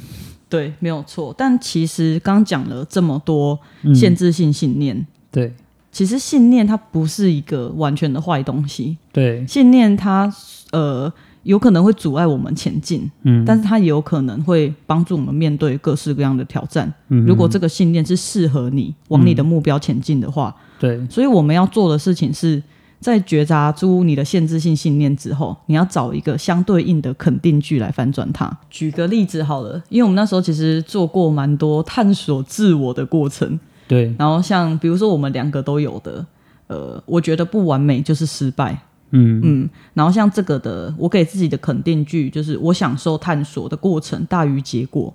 [0.52, 1.34] 对，没有错。
[1.36, 3.94] 但其实刚讲了这么多嗯。
[3.94, 5.52] 限制性信念，对。
[5.90, 10.32] 其实信念它不是一个完全的坏东西，对，信念它
[10.70, 11.12] 呃
[11.42, 16.90] 有可能会阻碍我们前进，嗯，但是它也有可能会帮助我们面对各式各样的挑战。
[17.08, 20.98] 嗯如果这个信念是适合你往你的目标前进的话，对。
[21.10, 22.62] 所以我们要做的事情是
[23.02, 28.56] 在觉察出你的限制性信念之后，你要找一个相对应的肯定句来反转它。
[28.70, 36.24] 举个例子好了，因为我们那时候其实做过蛮多探索自我的过程，对，然后像比如说我们两个都有的，
[36.68, 39.40] 呃，我觉得不完美就是失败，嗯。
[39.42, 45.12] 嗯，然后像这个的，我给自己的肯定句就是我享受探索的过程大于结果，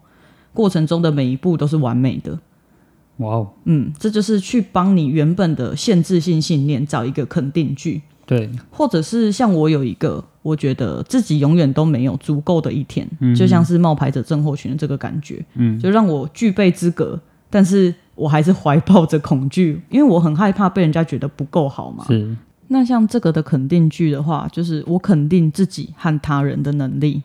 [0.54, 2.38] 过程中的每一步都是完美的。
[3.18, 13.36] 哇哦，嗯，这就是去帮你原本的限制性信念找一个肯定句，对，或者是像我有一个，我觉得自己永远都没有足够的一天，嗯。
[13.36, 15.80] 就像是冒牌者症候群的这个感觉，嗯。
[15.80, 22.06] 就让我具备资格，但是我还是怀抱着恐惧，因为我很害怕被人家觉得不够好嘛。
[22.08, 22.36] 是，
[22.68, 27.24] 那像这个的肯定句的话，就是我肯定自己和他人的能力，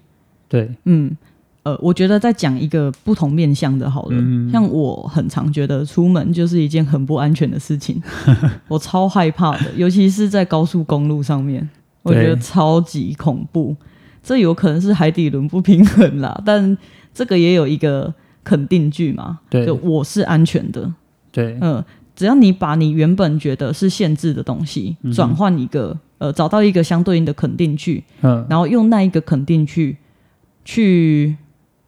[0.48, 1.16] 对，嗯，
[1.64, 4.50] 呃，我觉得在讲一个不同面向的好了，嗯。
[4.50, 8.02] 像我很常觉得出门就是一件很不安全的事情，
[8.68, 11.68] 我超害怕的，尤其是在高速公路上面，
[12.02, 13.76] 我觉得超级恐怖。
[14.24, 16.76] 这有可能是海底轮不平衡啦，但
[17.12, 18.12] 这个也有一个
[18.44, 20.92] 肯定句嘛，对就我是安全的，
[21.32, 29.96] 对，嗯，只要你把你原本觉得是限制的东西，转换一个呃，找到一个相对应的肯定句，嗯，然后用那一个肯定句
[30.64, 31.36] 去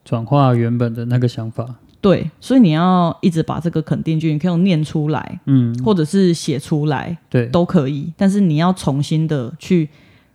[0.04, 9.88] 转化原本的那个想法，对，所以你要一直把这个肯定句，你可以用念出来，嗯，或者是写出来对，都可以，但是你要重新的去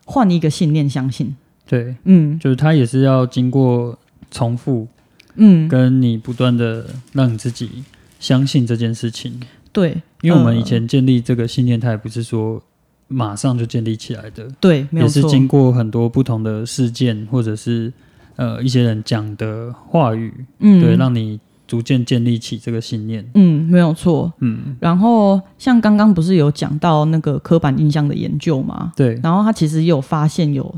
[0.06, 1.36] 换一个信念相信，
[1.68, 2.40] 对，嗯。
[2.40, 3.98] 就是它也是要经过
[4.32, 4.88] 重复，
[5.36, 7.84] 嗯，跟你不断的让你自己
[8.20, 9.40] 相信这件事情，
[9.72, 12.60] 对，因为我们呃以前建立这个信念，它也不是说
[13.08, 17.94] 马上就建立起来的，对，没有错，也是经过很多不同的事件，或者是
[18.40, 23.24] 呃一些人讲的话语，嗯，对，让你逐渐建立起这个信念。
[23.34, 24.32] 嗯，没有错。
[24.40, 28.94] 嗯，然后像刚刚不是有讲到那个刻板印象的研究吗？
[28.96, 30.74] 对，然后他其实也有发现有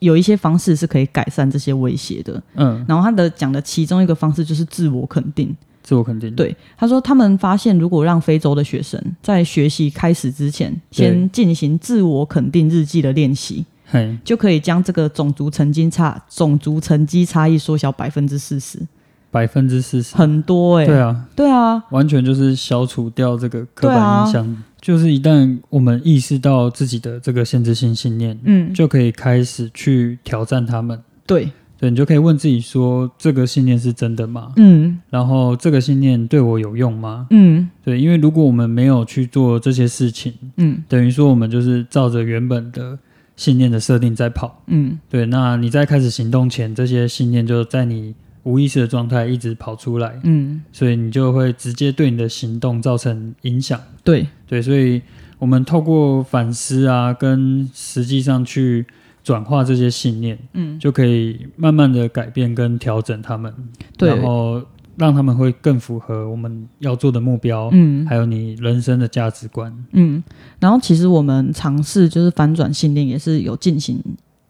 [0.00, 2.42] 有一些方式是可以改善这些威胁的。
[2.56, 5.56] 嗯，然后他的讲的其中一个方式就是自我肯定。
[5.82, 6.34] 自我肯定。
[6.34, 13.64] 对，他说他们发现，如果让非洲的学生在学习开始之前，先进行自我肯定日记的练习，嘿，
[14.24, 18.78] 就可以将这个种族成绩差种族成绩差异缩小百分之四十，
[19.30, 20.16] 百分之四十。
[20.16, 24.62] 很多哎、对啊，对啊，完全就是消除掉这个刻板印象。
[24.80, 31.02] 就是一旦我们意识到自己的这个限制性信念，嗯，就可以开始去挑战他们。
[31.26, 34.52] 对，对你就可以问自己说：这个信念是真的吗？
[34.56, 35.00] 嗯。
[35.08, 37.26] 然后这个信念对我有用吗？
[37.30, 37.66] 嗯。
[37.82, 40.84] 对，因为如果我们没有去做这些事情，嗯。
[40.86, 42.98] 等于说我们就是照着原本的
[43.36, 44.62] 信念的设定在跑。
[44.66, 53.80] 嗯，对，那你在开始行动前，这些信念就在你无意识的状态一直跑出来，嗯，所以你就会直接对你的行动造成影响。
[54.02, 55.00] 对，对，所以
[55.38, 58.86] 我们透过反思啊，跟实际上去
[59.22, 60.78] 转化这些信念，嗯。
[60.78, 63.52] 就可以慢慢的改变跟调整他们，
[63.96, 64.10] 对。
[64.10, 64.62] 然后
[64.96, 68.06] 让他们会更符合我们要做的目标，嗯。
[68.06, 69.72] 还有你人生的价值观。
[69.92, 70.22] 嗯，
[70.60, 74.00] 然后其实我们尝试就是反转信念，也是有进行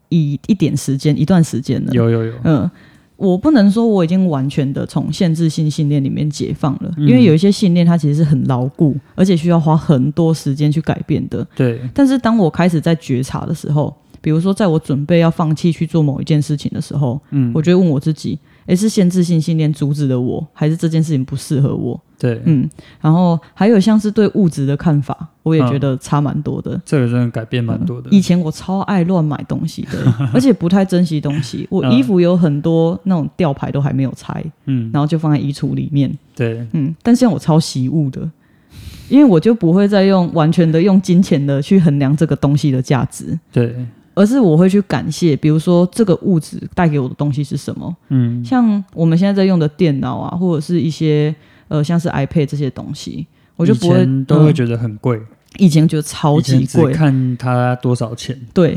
[0.09, 1.92] 一一点时间，一段时间的。
[1.92, 2.70] 有有有，嗯，
[3.16, 11.46] 我不能说我已经完全的从限制性信念里面解放了，因为有一些信念它其实是很牢固，而且需要花很多时间去改变的。
[11.57, 22.00] 对，但是当我开始在觉察的时候，比如说在我准备要放弃去做某一件事情的时候，嗯，我就会问我自己：，诶，是限制性信念阻止了我，还是这件事情不适合我？
[22.18, 22.68] 对，嗯，
[23.00, 26.81] 然后还有像是对物质的看法，我也觉得差蛮多的。
[26.85, 28.09] 这个真的改变蛮多的。
[28.11, 29.98] 以前我超爱乱买东西的，
[30.33, 31.66] 而且不太珍惜东西。
[31.70, 36.11] 我嗯衣服有很多那种吊牌都还没有拆，嗯，然后就放在衣橱里面。
[36.35, 38.31] 对，嗯，但现在我超习物的，
[39.11, 43.74] 因为我就不会再用完全的用金钱的去衡量这个东西的价值，对，
[44.14, 47.94] 而是我会去感谢，比如说这个物质带给我的东西是什么。
[48.09, 51.35] 嗯，像我们现在在用的电脑啊，或者是一些
[51.68, 55.20] 呃像是 iPad 这些东西，我就不会都会嗯觉得很贵，
[55.59, 58.74] 以前觉得超级贵，看它多少钱，对，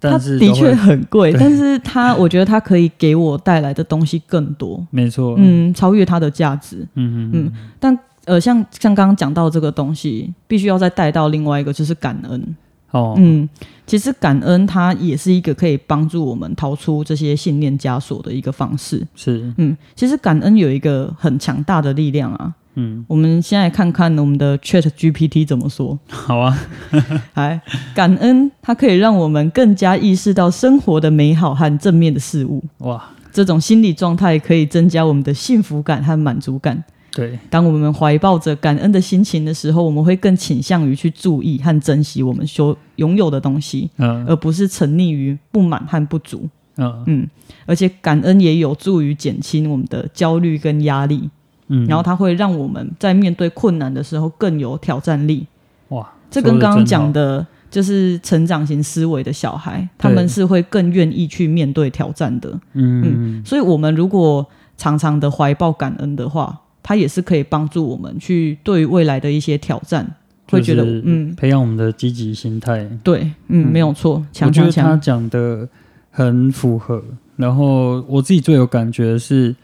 [0.00, 6.86] 它但是的确很贵，但是它我觉得它可以给我带来的东西更多，没错，嗯嗯，超越它的价值。
[6.94, 12.56] 嗯嗯但呃，像像刚刚讲到这个东西，必须要再带到另外一个，就是感恩。
[12.92, 13.48] 哦，嗯，
[13.86, 19.06] 其实感恩它也是一个可以帮助我们逃出这些信念枷锁的一个方式。
[19.14, 22.54] 是，嗯，其实感恩有一个很强大的力量啊。
[22.74, 25.98] 嗯，我们先来看看我们的 Chat GPT 怎么说。
[26.08, 26.58] 好啊，
[27.34, 27.60] 来，
[27.94, 32.64] 感恩它可以让我们更加意识到生活的美好和正面的事物。
[32.78, 36.82] 哇，这种心理状态可以增加我们的幸福感和满足感。
[37.14, 44.24] 对，当我们怀抱着感恩的心情的时候，我们会更倾向于去注意和珍惜我们所拥有的东西，嗯。
[44.26, 46.48] 而不是沉溺于不满和不足。
[46.76, 47.04] 嗯。
[47.06, 47.28] 嗯，
[47.66, 51.28] 而且感恩也有助于减轻我们的焦虑跟压力，
[51.68, 55.46] 嗯，然后它会让我们在面对困难的时候更有挑战力。
[55.88, 62.48] 哇，这跟刚刚讲的，就是成长型思维的小孩，他们是会更愿意去面对挑战的。
[62.72, 64.46] 嗯，嗯所以，我们如果
[64.78, 70.14] 常常的怀抱感恩的话，它也是可以帮助我们去对未来的一些挑战，
[70.48, 73.72] 会觉得嗯，培养我们的积极心态，对，嗯，嗯。
[73.72, 75.68] 没有错，我强觉得他强强，讲的
[76.10, 77.02] 很符合。
[77.36, 79.54] 然后我自己最有感觉的是，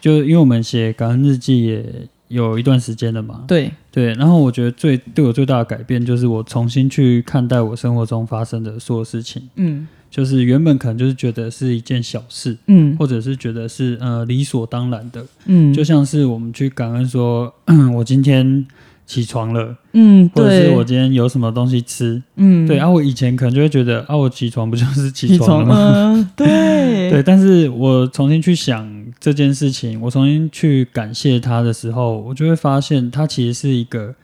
[0.00, 1.84] 就因为我们写感恩日记也
[2.28, 4.12] 有一段时间了嘛，对，对。
[4.14, 12.96] 然后我觉得最对我最大的改变就是我重新去看待我生活中发生的所有事情，嗯就是原本可能就是觉得是一件小事，嗯。
[12.96, 17.52] 或者是觉得是呃理所当然的，嗯，就像是我们去感恩说，
[17.94, 18.66] 我今天
[19.06, 26.12] 起床了，嗯，或者是，我今天有什么东西吃，嗯，对啊，我以前可能就会觉得啊，我起床不就是起起床，床了吗？
[26.14, 28.86] 嗯， 对，对，但是我重新去想
[29.18, 34.14] 这件事情，我重新去感谢他的时候，我就会发现它其实是一个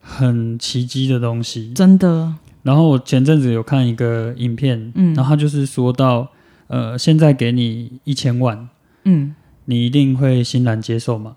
[0.00, 1.72] 很奇迹的东西。
[1.74, 5.14] 真的，然后我前阵子有看一个影片，嗯。
[5.14, 6.28] 然后他就是说到，
[6.66, 8.68] 呃，现在给你一千万，
[9.04, 9.36] 嗯。
[9.66, 11.36] 你一定会欣然接受吗？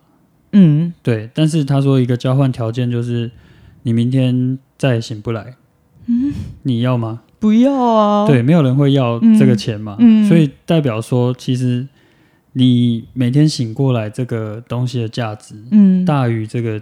[0.53, 0.91] 嗯。
[1.03, 3.29] 对，但是他说一个交换条件就是
[3.83, 5.55] 你明天再也醒不来，
[6.07, 7.21] 嗯，你要吗？
[7.39, 10.27] 不要啊，对，没有人会要这个钱嘛，嗯嗯。
[10.27, 11.87] 所以代表说，其实
[12.53, 16.81] 你每天醒过来这个东西的价值嗯，大于这个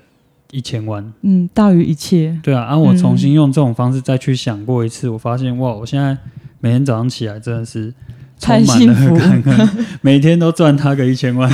[0.55, 6.17] 一千万，嗯大于一切，对啊，啊，我重新用这种方式再去想过一次，我发现哇，我现在
[6.61, 7.93] 每天早上起来真的是
[8.39, 9.41] 太充满了。
[9.41, 11.51] 感恩，每天都赚他个一千万，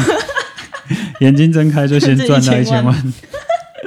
[1.22, 2.96] 眼睛睁开就先赚他一千万。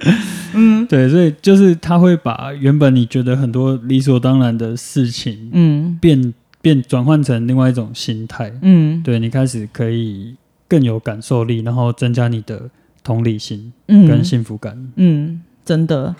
[0.54, 0.86] 嗯。
[0.86, 5.96] 对，所以就是他会把原本你觉得很多理所当然的事情嗯。
[6.00, 9.02] 变变转换成另外一种心态，嗯。
[9.02, 10.34] 对你开始可以
[10.68, 12.68] 更有感受力，然后增加你的
[13.04, 14.76] 同理心嗯，跟幸福感。
[14.96, 16.12] 嗯，真的。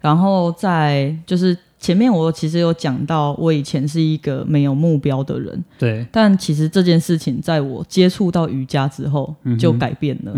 [0.00, 10.32] 然后在就是前面我其实有讲到，我以前是一个没有目标的人，对，但其实这件事情在我接触到瑜伽之后就改变了。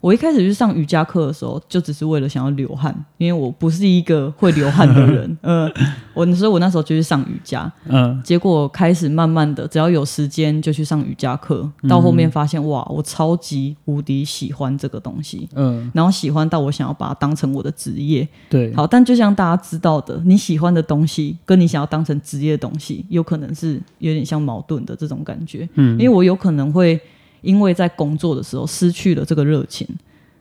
[0.00, 5.36] 我一开始去上瑜伽课的时候，就只是为了想要流汗，因为我不是一个会流汗的人。
[5.42, 5.70] 呃，
[6.14, 8.20] 我所以我那时候就去上瑜伽，嗯。
[8.22, 15.48] 结果开始慢慢的，只要有时间就去上瑜伽课，到后面发现哇，我超级无敌喜欢这个东西。
[15.54, 25.68] 嗯，然后喜欢到我想要把它当成我的职业，对，好，但就像大家知道的，你喜欢的东西跟你想要当成职业的东西，有可能是有点像矛盾的这种感觉。
[25.74, 27.00] 嗯，因为我有可能会
[27.40, 29.86] 因为在工作的时候失去了这个热情，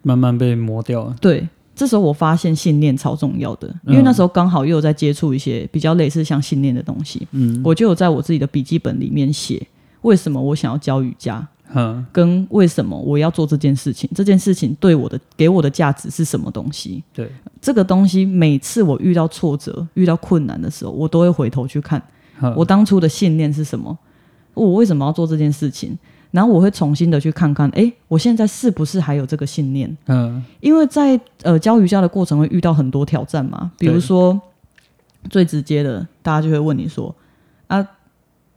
[0.01, 1.15] 慢慢被磨掉了。
[1.21, 1.47] 对。
[1.76, 9.61] 这时候我发现信念超重要的，因为那时候刚好又有在接触一些比较类似像信念的东西，嗯，我就有在我自己的笔记本里面写
[10.01, 17.03] 为什么我想要教瑜伽，嗯，跟为什么我要做这件事情，这件事情对我的给我的价值是什么东西。
[17.13, 17.30] 对，
[17.61, 22.01] 这个东西每次我遇到挫折、遇到困难的时候，我都会回头去看
[22.39, 23.95] 哼我当初的信念是什么，
[24.55, 25.95] 我为什么要做这件事情。
[26.38, 29.97] 然后我会重新的去看看，诶，我现在是不是还有这个信念？
[30.05, 34.39] 嗯因为在呃教瑜伽的过程会遇到很多挑战嘛，比如对说
[35.31, 37.15] 最直接的，大家就会问你说
[37.65, 37.83] 啊，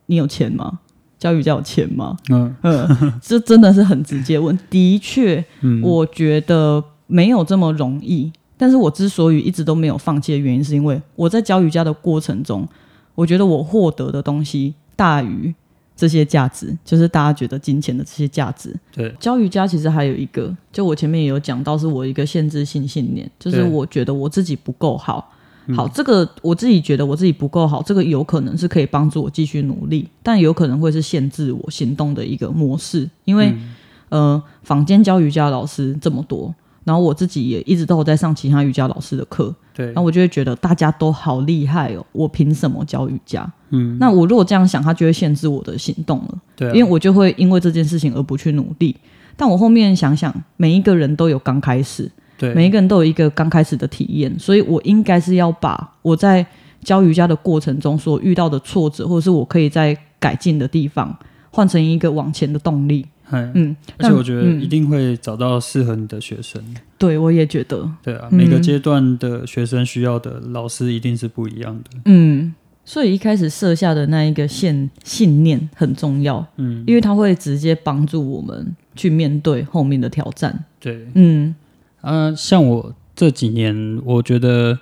[0.05, 0.81] 你有钱吗？
[1.19, 2.19] 教瑜伽有钱吗？
[2.29, 4.55] 嗯嗯，这真的是很直接问。
[4.69, 8.31] 的确，嗯，我觉得没有这么容易。
[8.59, 12.69] 但是我之所以一直都没有放弃的原因，是因为我在教瑜伽的过程中，
[13.15, 15.55] 我觉得我获得的东西大于
[16.01, 18.75] 这些价值，就是大家觉得金钱的这些价值。
[18.91, 25.31] 对，教瑜伽其实还有一个，就我前面也有讲到，是我一个限制性信念，就是我觉得我自己不够好。
[25.67, 25.77] 嗯。
[25.77, 33.75] 好，这个我自己觉得我自己不够好，这个有可能是可以帮助我继续努力，但有可能会是限制我行动的一个模式，因为、嗯。
[34.11, 36.53] 呃，坊间教瑜伽老师这么多，
[36.85, 43.51] 然后我自己也一直都有在上其他瑜伽老师的课，对然后，我就会觉得大家都好厉害哦，我凭什么教瑜伽？
[43.69, 46.39] 嗯，那我如果这样想，他就会限制我的行动了。
[46.57, 48.97] 对啊，因为我就会因为这件事情而不去努力。
[49.37, 56.45] 但我后面想想，每一个人都有刚开始，对每一个人都有一个刚开始的体验，所以我应该是要把我在
[56.83, 61.15] 教瑜伽的过程中所遇到的挫折，或者是我可以在改进的地方，
[61.51, 63.07] 换成一个往前的动力。
[63.31, 66.63] 嗯，嗯，而且我觉得嗯一定会找到适合你的学生。
[66.99, 72.01] 对我也觉得，对啊，嗯每个阶段的学生需要的老师一定是不一样的。
[72.05, 72.55] 嗯，
[72.85, 80.65] 所以一开始设下的那一个信信念很重要，嗯，因为它会直接帮助我们去面对后面的挑战。
[80.79, 81.55] 对嗯
[82.01, 84.79] 啊，像我这几年，我觉得，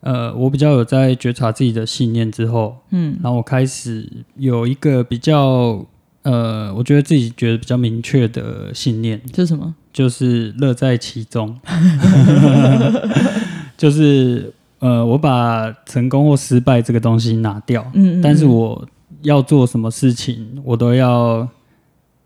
[0.00, 5.86] 呃，我比较有在觉察自己的信念之后，嗯然后我开始有一个比较，
[6.30, 9.74] 呃，我觉得自己觉得比较明确的信念，这是什么？
[9.92, 11.58] 就是乐在其中，
[13.78, 18.88] 就是呃，我把成功或失败这个东西拿掉，嗯，嗯但是嗯我
[19.22, 21.48] 要做什么事情，我都要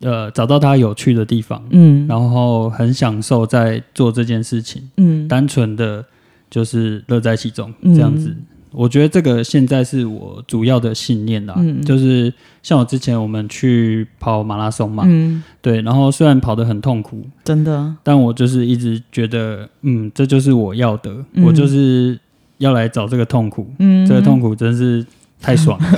[0.01, 2.07] 呃找到它有趣的地方，嗯。
[2.09, 5.29] 然后很享受在做这件事情，嗯。
[5.29, 6.05] 单纯的
[6.51, 7.95] 就是乐在其中嗯。
[7.95, 8.35] 这样子。
[8.73, 11.83] 我觉得这个现在是我主要的信念啦，嗯。
[11.85, 21.45] 就是像我之前我们去跑马拉松嘛，嗯，对，然后虽然跑得很痛苦，真的，但我就是一直觉得，嗯，这就是我要的，嗯。
[21.45, 22.19] 我就是
[22.59, 25.05] 要来找这个痛苦，嗯，这个痛苦真是
[25.41, 25.89] 太爽了，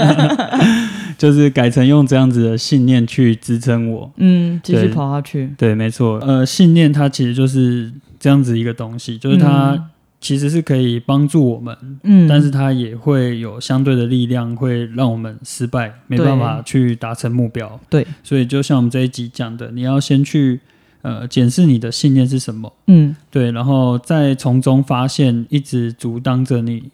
[1.16, 4.12] 就是改成用这样子的信念去支撑我。
[4.16, 9.88] 嗯，继续跑下去，对，没错，呃，信念它其实就是这样子一个东西，就是它
[10.20, 17.80] 其实是可以帮助我们，嗯，但是它也会有相对的力量，会让我们失败，没办法去达成目标。
[17.88, 20.60] 对，所以就像我们这一集讲的，你要先去
[21.00, 23.16] 呃检视你的信念是什么，嗯。
[23.30, 26.90] 对，然后再从中发现一直阻挡着你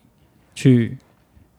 [0.55, 0.97] 去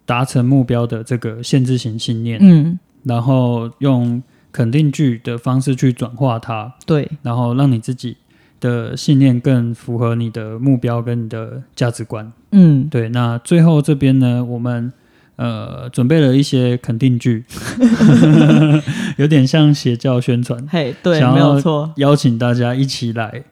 [0.06, 8.16] 达成目标的这个限制型信念，嗯，然后用肯定句的方式去转化它，对，然后让你自己
[8.60, 12.32] 的信念更符合你的目标跟你的价值观。
[12.52, 14.92] 嗯对，那最后这边呢，我们
[15.36, 17.44] 呃准备了一些肯定句，
[19.18, 23.44] 有点像邪教宣传，嘿，对，没有错，邀请大家一起来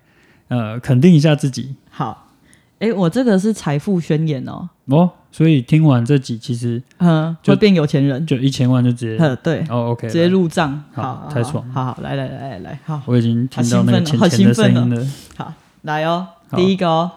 [0.47, 2.31] 呃肯定一下自己好，
[2.79, 5.11] 哎，我这个是财富宣言哦，哦。
[5.35, 15.05] 所以听完这集，其实嗯，就会变有钱人，就一千万就直接呵，对，哦，OK，直接入账，好好，太爽好好，来来来来来，好，我已经听到那个钱好钱的声音了。
[15.35, 16.25] 好，来哦，
[16.55, 17.11] 第一个哦，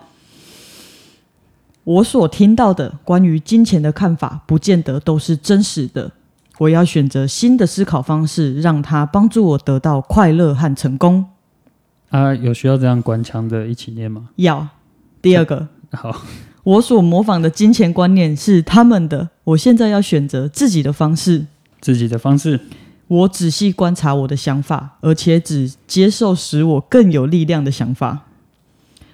[1.84, 6.10] 我所听到的关于金钱的看法，不见得都是真实的。
[6.58, 11.24] 我要选择新的思考方式，让它帮助我得到快乐和成功。
[12.10, 14.30] 啊，有需要这样官腔的一起念吗？
[14.34, 14.66] 要。
[15.22, 16.24] 第二个，好，
[16.68, 21.46] 我所模仿的金钱观念是他们的，我现在要选择自己的方式。
[21.80, 22.60] 自己的方式。
[23.06, 28.26] 我仔细观察我的想法，而且只接受使我更有力量的想法。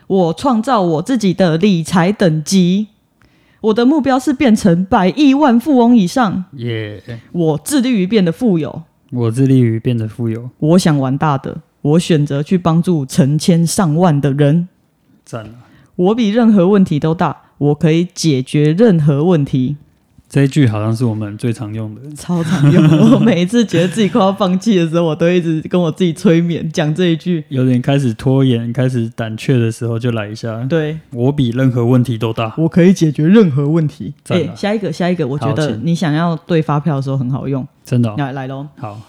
[0.08, 2.88] 我创造我自己的理财等级。
[3.60, 6.46] 我的目标是变成百亿万富翁以上。
[6.54, 7.00] 耶、
[7.30, 8.82] 我致力于变得富有。
[9.12, 11.58] 我致力于变得富有，我想玩大的。
[11.82, 14.68] 我选择去帮助成千上万的人。
[15.24, 15.50] 赞了。
[15.94, 17.42] 我比任何问题都大。
[17.58, 19.76] 我可以解决任何问题。
[20.26, 22.00] 这一句好像是我们最常用的。
[22.16, 22.82] 超常用。
[23.14, 27.44] 我每一次觉得自己快要放弃的时候，我都一直跟我自己催眠，讲这一句。
[27.50, 30.64] 有点开始拖延、开始胆怯的时候，就来一下。
[30.64, 32.52] 对，我比任何问题都大。
[32.58, 34.12] 我可以解决任何问题。
[34.28, 37.64] 哎、啊下一个，下一个，我觉得你想要对发票的时候很好用。
[37.84, 39.00] 真的、哦、来来喽，好，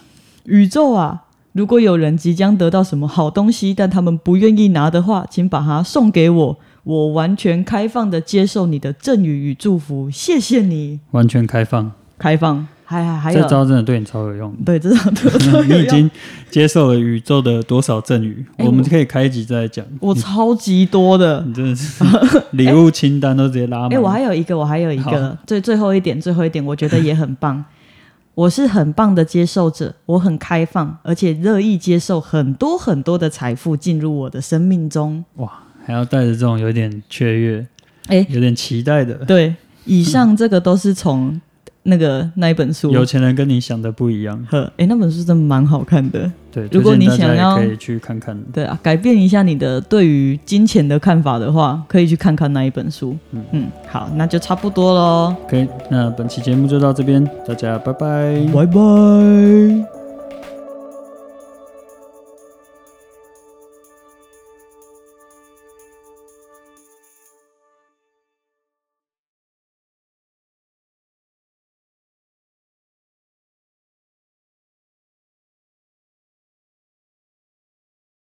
[0.43, 1.23] 宇宙啊！
[1.53, 6.59] 如果有人即将得到什么好东西，但他们不愿意拿的话，请把它送给我。
[6.85, 11.01] 我完全开放的接受你的赠予与祝福，谢谢你。
[11.11, 11.91] 完全开放。
[12.17, 14.57] 开放，还还还有这，招真的对你超有用的。
[14.63, 16.09] 对，这招对我超有你已经
[16.49, 18.45] 接受了宇宙的多少赠予？
[18.55, 19.85] 哎我们可以开一集再讲。
[19.99, 21.43] 我超级多的。
[21.45, 22.03] 你真的是
[22.51, 23.93] 礼物清单都直接拉满。
[23.93, 27.65] 哎、 我还有一个，我还有一个，最最后一点，最后一点，我觉得也很棒。
[28.35, 35.23] 我是很棒的接受者，我很开放，而且乐意接受很多很多的财富进入我的生命中。
[35.37, 35.51] 哇，
[35.85, 37.65] 还要带着这种有点雀跃、
[38.07, 39.13] 哎、有点期待的。
[39.25, 39.55] 对，
[39.85, 41.39] 以上这个都是从
[41.83, 44.43] 那个那一本书有钱人跟你想的不一样。
[44.49, 46.31] 呵，哎、那本书真的蛮好看的。
[46.51, 48.35] 对，如果你想要可以去看看。
[48.51, 53.15] 对啊，改变一下你的对于金钱的看法的话，可以去看看那一本书。
[53.31, 58.47] 嗯嗯，好，那就差不多喽，OK，那本期节目就到这边，大家拜拜。
[58.53, 59.94] 拜拜。